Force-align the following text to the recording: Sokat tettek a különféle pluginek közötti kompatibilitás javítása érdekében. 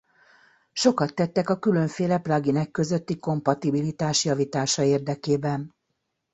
Sokat 0.73 1.13
tettek 1.15 1.49
a 1.49 1.59
különféle 1.59 2.17
pluginek 2.19 2.71
közötti 2.71 3.19
kompatibilitás 3.19 4.25
javítása 4.25 4.83
érdekében. 4.83 5.75